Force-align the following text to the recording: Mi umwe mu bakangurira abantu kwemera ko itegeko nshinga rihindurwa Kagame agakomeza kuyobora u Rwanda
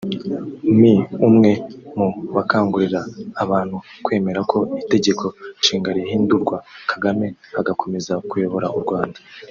Mi 0.79 0.93
umwe 1.27 1.51
mu 1.97 2.07
bakangurira 2.35 3.01
abantu 3.43 3.75
kwemera 4.05 4.39
ko 4.51 4.57
itegeko 4.83 5.25
nshinga 5.59 5.89
rihindurwa 5.97 6.57
Kagame 6.91 7.27
agakomeza 7.59 8.13
kuyobora 8.29 8.67
u 8.77 8.79
Rwanda 8.83 9.17